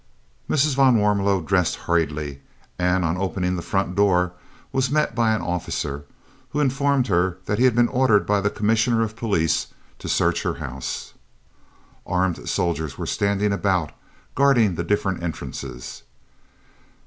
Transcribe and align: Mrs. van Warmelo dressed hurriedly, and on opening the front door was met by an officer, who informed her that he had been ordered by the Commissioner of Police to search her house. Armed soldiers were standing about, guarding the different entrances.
Mrs. 0.49 0.73
van 0.73 0.95
Warmelo 0.97 1.45
dressed 1.45 1.75
hurriedly, 1.75 2.41
and 2.79 3.05
on 3.05 3.19
opening 3.19 3.55
the 3.55 3.61
front 3.61 3.95
door 3.95 4.31
was 4.71 4.89
met 4.89 5.13
by 5.13 5.31
an 5.31 5.43
officer, 5.43 6.05
who 6.49 6.59
informed 6.59 7.05
her 7.05 7.37
that 7.45 7.59
he 7.59 7.65
had 7.65 7.75
been 7.75 7.87
ordered 7.87 8.25
by 8.25 8.41
the 8.41 8.49
Commissioner 8.49 9.03
of 9.03 9.15
Police 9.15 9.67
to 9.99 10.09
search 10.09 10.41
her 10.41 10.55
house. 10.55 11.13
Armed 12.07 12.49
soldiers 12.49 12.97
were 12.97 13.05
standing 13.05 13.53
about, 13.53 13.91
guarding 14.33 14.73
the 14.73 14.83
different 14.83 15.21
entrances. 15.21 16.01